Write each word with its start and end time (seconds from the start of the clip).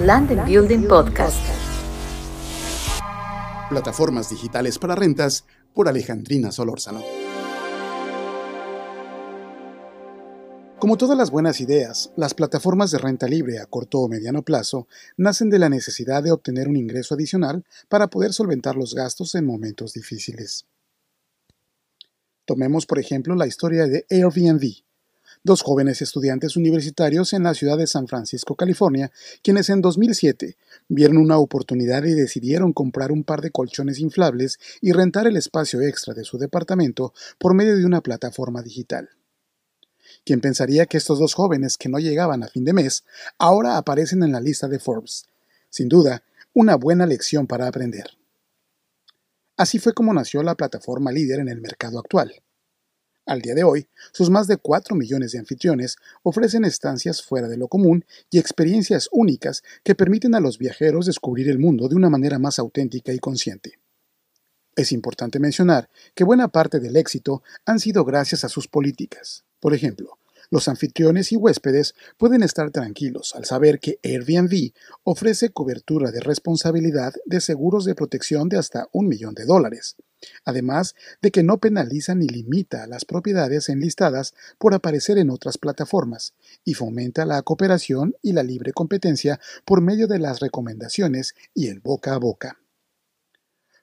Land 0.00 0.32
and 0.32 0.44
Building 0.44 0.88
Podcast. 0.88 1.38
Plataformas 3.70 4.28
digitales 4.28 4.76
para 4.76 4.96
rentas 4.96 5.44
por 5.72 5.88
Alejandrina 5.88 6.50
Solórzano. 6.50 7.00
Como 10.80 10.96
todas 10.96 11.16
las 11.16 11.30
buenas 11.30 11.60
ideas, 11.60 12.10
las 12.16 12.34
plataformas 12.34 12.90
de 12.90 12.98
renta 12.98 13.28
libre 13.28 13.60
a 13.60 13.66
corto 13.66 14.00
o 14.00 14.08
mediano 14.08 14.42
plazo 14.42 14.88
nacen 15.16 15.48
de 15.48 15.60
la 15.60 15.68
necesidad 15.68 16.24
de 16.24 16.32
obtener 16.32 16.66
un 16.68 16.76
ingreso 16.76 17.14
adicional 17.14 17.64
para 17.88 18.08
poder 18.08 18.32
solventar 18.32 18.74
los 18.74 18.94
gastos 18.96 19.36
en 19.36 19.46
momentos 19.46 19.92
difíciles. 19.92 20.66
Tomemos 22.44 22.84
por 22.84 22.98
ejemplo 22.98 23.36
la 23.36 23.46
historia 23.46 23.86
de 23.86 24.06
Airbnb, 24.10 24.82
dos 25.44 25.62
jóvenes 25.62 26.00
estudiantes 26.00 26.56
universitarios 26.56 27.34
en 27.34 27.42
la 27.42 27.52
ciudad 27.52 27.76
de 27.76 27.86
San 27.86 28.08
Francisco, 28.08 28.56
California, 28.56 29.12
quienes 29.42 29.68
en 29.68 29.82
2007 29.82 30.56
vieron 30.88 31.18
una 31.18 31.36
oportunidad 31.36 32.02
y 32.04 32.14
decidieron 32.14 32.72
comprar 32.72 33.12
un 33.12 33.24
par 33.24 33.42
de 33.42 33.50
colchones 33.50 34.00
inflables 34.00 34.58
y 34.80 34.92
rentar 34.92 35.26
el 35.26 35.36
espacio 35.36 35.82
extra 35.82 36.14
de 36.14 36.24
su 36.24 36.38
departamento 36.38 37.12
por 37.38 37.54
medio 37.54 37.76
de 37.76 37.84
una 37.84 38.00
plataforma 38.00 38.62
digital. 38.62 39.10
¿Quién 40.24 40.40
pensaría 40.40 40.86
que 40.86 40.96
estos 40.96 41.18
dos 41.18 41.34
jóvenes 41.34 41.76
que 41.76 41.90
no 41.90 41.98
llegaban 41.98 42.42
a 42.42 42.48
fin 42.48 42.64
de 42.64 42.72
mes 42.72 43.04
ahora 43.38 43.76
aparecen 43.76 44.22
en 44.22 44.32
la 44.32 44.40
lista 44.40 44.66
de 44.66 44.78
Forbes? 44.78 45.26
Sin 45.68 45.90
duda, 45.90 46.22
una 46.54 46.76
buena 46.76 47.04
lección 47.04 47.46
para 47.46 47.66
aprender. 47.66 48.06
Así 49.58 49.78
fue 49.78 49.92
como 49.92 50.14
nació 50.14 50.42
la 50.42 50.54
plataforma 50.54 51.12
líder 51.12 51.40
en 51.40 51.48
el 51.48 51.60
mercado 51.60 51.98
actual. 51.98 52.32
Al 53.26 53.40
día 53.40 53.54
de 53.54 53.64
hoy, 53.64 53.88
sus 54.12 54.28
más 54.28 54.48
de 54.48 54.58
4 54.58 54.94
millones 54.94 55.32
de 55.32 55.38
anfitriones 55.38 55.96
ofrecen 56.22 56.66
estancias 56.66 57.22
fuera 57.22 57.48
de 57.48 57.56
lo 57.56 57.68
común 57.68 58.04
y 58.30 58.38
experiencias 58.38 59.08
únicas 59.12 59.62
que 59.82 59.94
permiten 59.94 60.34
a 60.34 60.40
los 60.40 60.58
viajeros 60.58 61.06
descubrir 61.06 61.48
el 61.48 61.58
mundo 61.58 61.88
de 61.88 61.94
una 61.94 62.10
manera 62.10 62.38
más 62.38 62.58
auténtica 62.58 63.14
y 63.14 63.18
consciente. 63.18 63.78
Es 64.76 64.92
importante 64.92 65.40
mencionar 65.40 65.88
que 66.14 66.24
buena 66.24 66.48
parte 66.48 66.80
del 66.80 66.96
éxito 66.96 67.42
han 67.64 67.80
sido 67.80 68.04
gracias 68.04 68.44
a 68.44 68.50
sus 68.50 68.68
políticas. 68.68 69.44
Por 69.58 69.72
ejemplo, 69.72 70.18
los 70.50 70.68
anfitriones 70.68 71.32
y 71.32 71.36
huéspedes 71.36 71.94
pueden 72.18 72.42
estar 72.42 72.70
tranquilos 72.70 73.34
al 73.34 73.46
saber 73.46 73.80
que 73.80 73.98
Airbnb 74.02 74.72
ofrece 75.02 75.48
cobertura 75.48 76.10
de 76.10 76.20
responsabilidad 76.20 77.14
de 77.24 77.40
seguros 77.40 77.86
de 77.86 77.94
protección 77.94 78.50
de 78.50 78.58
hasta 78.58 78.88
un 78.92 79.08
millón 79.08 79.34
de 79.34 79.46
dólares, 79.46 79.96
además 80.44 80.94
de 81.22 81.30
que 81.30 81.42
no 81.42 81.58
penaliza 81.58 82.14
ni 82.14 82.26
limita 82.26 82.86
las 82.86 83.04
propiedades 83.04 83.68
enlistadas 83.68 84.34
por 84.58 84.74
aparecer 84.74 85.18
en 85.18 85.30
otras 85.30 85.58
plataformas 85.58 86.34
y 86.64 86.74
fomenta 86.74 87.24
la 87.24 87.42
cooperación 87.42 88.14
y 88.22 88.32
la 88.32 88.42
libre 88.42 88.72
competencia 88.72 89.40
por 89.64 89.80
medio 89.80 90.06
de 90.06 90.18
las 90.18 90.40
recomendaciones 90.40 91.34
y 91.54 91.68
el 91.68 91.80
boca 91.80 92.14
a 92.14 92.18
boca. 92.18 92.58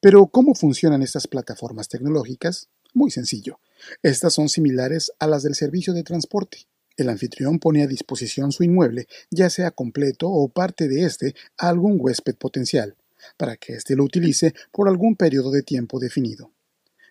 Pero, 0.00 0.26
¿cómo 0.26 0.54
funcionan 0.54 1.02
estas 1.02 1.26
plataformas 1.26 1.88
tecnológicas? 1.88 2.68
Muy 2.94 3.10
sencillo. 3.10 3.60
Estas 4.02 4.34
son 4.34 4.48
similares 4.48 5.12
a 5.18 5.26
las 5.26 5.42
del 5.42 5.54
servicio 5.54 5.92
de 5.94 6.02
transporte. 6.02 6.68
El 6.96 7.08
anfitrión 7.10 7.58
pone 7.58 7.82
a 7.82 7.86
disposición 7.86 8.52
su 8.52 8.64
inmueble, 8.64 9.06
ya 9.30 9.50
sea 9.50 9.70
completo 9.70 10.30
o 10.30 10.48
parte 10.48 10.88
de 10.88 11.04
éste, 11.04 11.34
a 11.58 11.68
algún 11.68 11.96
huésped 11.98 12.36
potencial, 12.36 12.96
para 13.36 13.56
que 13.56 13.74
éste 13.74 13.96
lo 13.96 14.04
utilice 14.04 14.54
por 14.72 14.88
algún 14.88 15.16
periodo 15.16 15.50
de 15.50 15.62
tiempo 15.62 15.98
definido. 15.98 16.52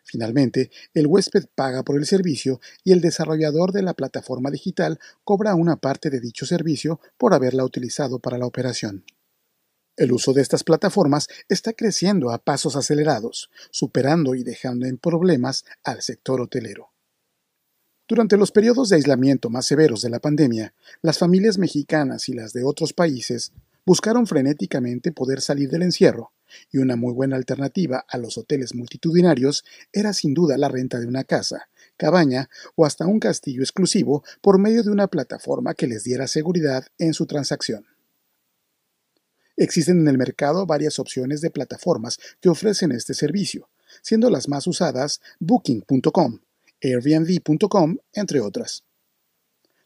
Finalmente, 0.04 0.70
el 0.94 1.08
huésped 1.08 1.46
paga 1.56 1.84
por 1.84 1.98
el 1.98 2.06
servicio 2.06 2.62
y 2.84 2.92
el 2.92 3.02
desarrollador 3.02 3.72
de 3.72 3.82
la 3.82 3.96
plataforma 3.96 4.52
digital 4.52 5.00
cobra 5.24 5.56
una 5.56 5.78
parte 5.78 6.12
de 6.12 6.20
dicho 6.20 6.46
servicio 6.46 7.00
por 7.18 7.34
haberla 7.34 7.64
utilizado 7.64 8.20
para 8.20 8.38
la 8.38 8.46
operación. 8.46 9.04
El 9.98 10.12
uso 10.12 10.34
de 10.34 10.42
estas 10.42 10.64
plataformas 10.64 11.28
está 11.50 11.74
creciendo 11.74 12.30
a 12.30 12.38
pasos 12.38 12.76
acelerados, 12.76 13.50
superando 13.72 14.36
y 14.36 14.44
dejando 14.44 14.86
en 14.86 14.98
problemas 14.98 15.66
al 15.84 16.02
sector 16.02 16.40
hotelero. 16.40 16.92
Durante 18.08 18.38
los 18.38 18.52
periodos 18.52 18.90
de 18.90 18.98
aislamiento 18.98 19.50
más 19.50 19.66
severos 19.66 20.02
de 20.02 20.12
la 20.12 20.20
pandemia, 20.20 20.76
las 21.02 21.18
familias 21.18 21.58
mexicanas 21.58 22.30
y 22.30 22.34
las 22.34 22.54
de 22.54 22.64
otros 22.64 22.94
países 22.94 23.54
buscaron 23.86 24.28
frenéticamente 24.28 25.12
poder 25.12 25.42
salir 25.42 25.70
del 25.70 25.84
encierro, 25.84 26.32
y 26.72 26.80
una 26.80 26.96
muy 26.96 27.14
buena 27.14 27.36
alternativa 27.36 28.06
a 28.08 28.18
los 28.18 28.38
hoteles 28.38 28.76
multitudinarios 28.76 29.64
era 29.94 30.14
sin 30.14 30.34
duda 30.34 30.58
la 30.58 30.70
renta 30.70 31.00
de 31.00 31.08
una 31.08 31.24
casa, 31.24 31.70
cabaña 31.98 32.50
o 32.76 32.86
hasta 32.86 33.06
un 33.06 33.20
castillo 33.20 33.62
exclusivo 33.62 34.24
por 34.42 34.60
medio 34.60 34.84
de 34.84 34.92
una 34.92 35.08
plataforma 35.08 35.74
que 35.74 35.88
les 35.88 36.04
diera 36.04 36.28
seguridad 36.28 36.86
en 36.98 37.14
su 37.14 37.26
transacción. 37.26 37.86
Existen 39.58 40.02
en 40.02 40.08
el 40.08 40.18
mercado 40.18 40.66
varias 40.66 41.00
opciones 41.00 41.40
de 41.42 41.50
plataformas 41.50 42.20
que 42.42 42.50
ofrecen 42.50 42.92
este 42.92 43.14
servicio, 43.14 43.70
siendo 44.02 44.30
las 44.30 44.50
más 44.50 44.68
usadas 44.68 45.22
Booking.com, 45.40 46.40
Airbnb.com, 46.82 47.98
entre 48.14 48.42
otras. 48.42 48.84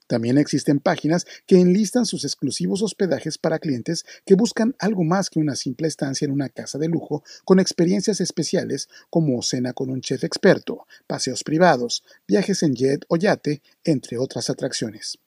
También 0.09 0.39
existen 0.39 0.79
páginas 0.79 1.27
que 1.45 1.61
enlistan 1.61 2.07
sus 2.07 2.25
exclusivos 2.25 2.81
hospedajes 2.81 3.37
para 3.37 3.59
clientes 3.59 4.05
que 4.25 4.33
buscan 4.33 4.75
algo 4.79 5.03
más 5.03 5.29
que 5.29 5.37
una 5.37 5.55
simple 5.55 5.87
estancia 5.87 6.25
en 6.25 6.31
una 6.31 6.49
casa 6.49 6.79
de 6.79 6.87
lujo 6.87 7.23
con 7.45 7.59
experiencias 7.59 8.19
especiales 8.19 8.89
como 9.11 9.39
cena 9.43 9.73
con 9.73 9.91
un 9.91 10.01
chef 10.01 10.23
experto, 10.23 10.87
paseos 11.05 11.43
privados, 11.43 12.03
viajes 12.27 12.63
en 12.63 12.73
jet 12.73 13.05
o 13.07 13.17
yate, 13.17 13.61
entre 13.83 14.17
otras 14.17 14.49
atracciones. 14.49 15.19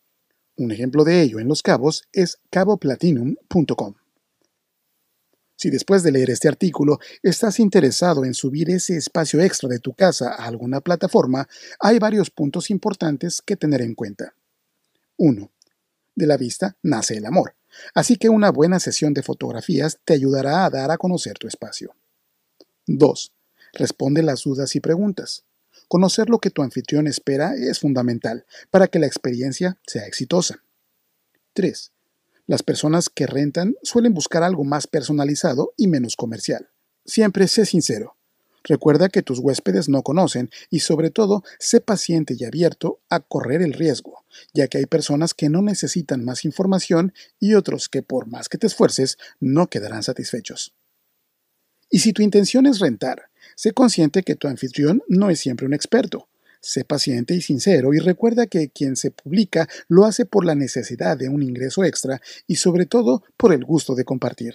Un 0.57 0.73
ejemplo 0.73 1.05
de 1.05 1.23
ello 1.23 1.39
en 1.39 1.47
Los 1.47 1.63
Cabos 1.63 2.09
es 2.13 2.41
caboplatinum.com. 2.51 3.95
Si 5.55 5.71
después 5.71 6.03
de 6.03 6.11
leer 6.11 6.31
este 6.31 6.49
artículo 6.49 6.99
estás 7.23 7.61
interesado 7.61 8.25
en 8.25 8.35
subir 8.35 8.69
ese 8.69 8.97
espacio 8.97 9.41
extra 9.41 9.69
de 9.69 9.79
tu 9.79 9.93
casa 9.95 10.31
a 10.31 10.47
alguna 10.47 10.81
plataforma, 10.81 11.47
hay 11.79 12.01
varios 12.01 12.31
puntos 12.31 12.69
importantes 12.69 13.41
que 13.41 13.57
tener 13.57 13.81
en 13.81 13.95
cuenta. 13.95 14.35
1. 15.17 15.51
De 16.15 16.27
la 16.27 16.37
vista 16.37 16.77
nace 16.83 17.17
el 17.17 17.27
amor, 17.27 17.55
así 17.95 18.17
que 18.17 18.29
una 18.29 18.51
buena 18.51 18.81
sesión 18.81 19.15
de 19.15 19.23
fotografías 19.23 19.99
te 20.05 20.15
ayudará 20.15 20.65
a 20.65 20.71
dar 20.71 20.91
a 20.91 20.99
conocer 20.99 21.39
tu 21.39 21.49
espacio. 21.49 21.95
2. 22.87 23.33
Responde 23.73 24.23
las 24.23 24.43
dudas 24.43 24.75
y 24.77 24.81
preguntas. 24.81 25.45
Conocer 25.89 26.29
lo 26.29 26.39
que 26.39 26.51
tu 26.51 26.63
anfitrión 26.63 27.07
espera 27.07 27.55
es 27.55 27.79
fundamental 27.79 28.47
para 28.71 28.89
que 28.89 28.99
la 28.99 29.07
experiencia 29.07 29.79
sea 29.87 30.07
exitosa. 30.07 30.63
3. 31.55 31.93
Las 32.47 32.63
personas 32.63 33.09
que 33.09 33.27
rentan 33.27 33.77
suelen 33.83 34.15
buscar 34.15 34.43
algo 34.43 34.65
más 34.65 34.87
personalizado 34.87 35.73
y 35.77 35.87
menos 35.87 36.17
comercial. 36.17 36.71
Siempre 37.05 37.49
sé 37.49 37.67
sincero. 37.67 38.17
Recuerda 38.65 39.09
que 39.09 39.23
tus 39.23 39.39
huéspedes 39.39 39.89
no 39.89 40.03
conocen 40.03 40.51
y 40.71 40.81
sobre 40.81 41.11
todo 41.11 41.43
sé 41.59 41.81
paciente 41.81 42.35
y 42.39 42.45
abierto 42.45 43.01
a 43.09 43.21
correr 43.21 43.63
el 43.63 43.73
riesgo, 43.73 44.25
ya 44.55 44.69
que 44.69 44.79
hay 44.79 44.87
personas 44.87 45.35
que 45.35 45.49
no 45.49 45.63
necesitan 45.63 46.25
más 46.25 46.45
información 46.45 47.13
y 47.41 47.55
otros 47.55 47.89
que 47.89 48.03
por 48.03 48.27
más 48.27 48.49
que 48.49 48.59
te 48.59 48.67
esfuerces 48.67 49.19
no 49.41 49.69
quedarán 49.69 50.03
satisfechos. 50.03 50.75
Y 51.91 51.99
si 51.99 52.13
tu 52.13 52.23
intención 52.23 52.67
es 52.67 52.79
rentar, 52.79 53.31
sé 53.55 53.73
consciente 53.73 54.23
que 54.23 54.37
tu 54.37 54.49
anfitrión 54.49 55.03
no 55.09 55.31
es 55.31 55.41
siempre 55.41 55.67
un 55.67 55.75
experto 55.75 56.29
Sé 56.65 56.85
paciente 56.85 57.35
y 57.35 57.41
sincero 57.41 57.93
y 57.93 57.99
recuerda 57.99 58.47
que 58.47 58.69
quien 58.69 58.95
se 58.95 59.11
publica 59.11 59.69
lo 59.89 60.05
hace 60.05 60.27
por 60.27 60.45
la 60.45 60.55
necesidad 60.55 61.17
de 61.17 61.29
un 61.29 61.43
ingreso 61.43 61.83
extra 61.83 62.23
y 62.47 62.55
sobre 62.55 62.87
todo 62.87 63.25
por 63.37 63.53
el 63.53 63.65
gusto 63.65 63.97
de 63.97 64.05
compartir. 64.05 64.55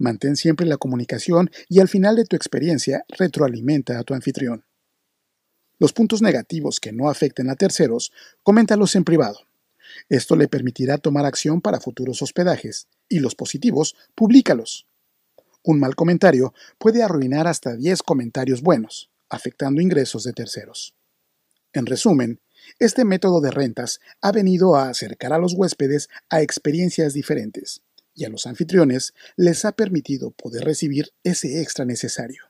Mantén 0.00 0.36
siempre 0.36 0.64
la 0.64 0.78
comunicación 0.78 1.50
y 1.68 1.80
al 1.80 1.88
final 1.88 2.16
de 2.16 2.24
tu 2.24 2.34
experiencia 2.34 3.04
retroalimenta 3.10 3.98
a 3.98 4.02
tu 4.02 4.14
anfitrión. 4.14 4.64
Los 5.78 5.92
puntos 5.92 6.22
negativos 6.22 6.80
que 6.80 6.90
no 6.90 7.10
afecten 7.10 7.50
a 7.50 7.54
terceros, 7.54 8.10
coméntalos 8.42 8.96
en 8.96 9.04
privado. 9.04 9.40
Esto 10.08 10.36
le 10.36 10.48
permitirá 10.48 10.96
tomar 10.96 11.26
acción 11.26 11.60
para 11.60 11.80
futuros 11.80 12.22
hospedajes 12.22 12.88
y 13.10 13.18
los 13.18 13.34
positivos, 13.34 13.94
públicalos. 14.14 14.86
Un 15.62 15.78
mal 15.78 15.94
comentario 15.94 16.54
puede 16.78 17.02
arruinar 17.02 17.46
hasta 17.46 17.76
10 17.76 18.02
comentarios 18.02 18.62
buenos 18.62 19.10
afectando 19.28 19.82
ingresos 19.82 20.24
de 20.24 20.32
terceros. 20.32 20.94
En 21.74 21.84
resumen, 21.84 22.40
este 22.78 23.04
método 23.04 23.42
de 23.42 23.50
rentas 23.50 24.00
ha 24.22 24.32
venido 24.32 24.76
a 24.76 24.88
acercar 24.88 25.34
a 25.34 25.38
los 25.38 25.52
huéspedes 25.52 26.08
a 26.30 26.40
experiencias 26.40 27.12
diferentes 27.12 27.82
y 28.20 28.26
a 28.26 28.28
los 28.28 28.46
anfitriones 28.46 29.14
les 29.36 29.64
ha 29.64 29.72
permitido 29.72 30.30
poder 30.30 30.64
recibir 30.64 31.14
ese 31.24 31.62
extra 31.62 31.86
necesario. 31.86 32.44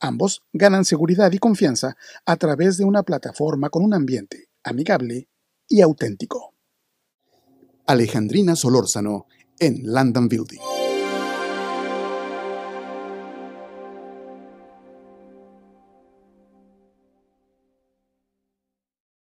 Ambos 0.00 0.42
ganan 0.54 0.86
seguridad 0.86 1.30
y 1.32 1.38
confianza 1.38 1.98
a 2.24 2.36
través 2.36 2.78
de 2.78 2.84
una 2.84 3.02
plataforma 3.02 3.68
con 3.68 3.84
un 3.84 3.92
ambiente 3.92 4.48
amigable 4.64 5.28
y 5.68 5.82
auténtico. 5.82 6.54
Alejandrina 7.86 8.56
Solórzano 8.56 9.26
en 9.58 9.80
London 9.84 10.28
Building. 10.28 10.75